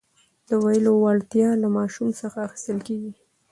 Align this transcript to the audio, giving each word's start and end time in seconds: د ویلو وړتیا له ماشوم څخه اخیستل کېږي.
د 0.47 0.49
ویلو 0.65 0.93
وړتیا 1.03 1.49
له 1.63 1.67
ماشوم 1.77 2.09
څخه 2.21 2.37
اخیستل 2.47 2.79
کېږي. 2.87 3.11